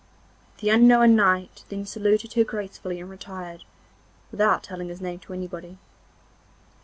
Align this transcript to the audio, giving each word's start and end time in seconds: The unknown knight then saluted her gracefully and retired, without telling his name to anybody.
The 0.61 0.71
unknown 0.71 1.15
knight 1.15 1.63
then 1.69 1.85
saluted 1.85 2.33
her 2.33 2.43
gracefully 2.43 2.99
and 2.99 3.07
retired, 3.07 3.65
without 4.31 4.63
telling 4.63 4.89
his 4.89 4.99
name 4.99 5.19
to 5.19 5.33
anybody. 5.33 5.77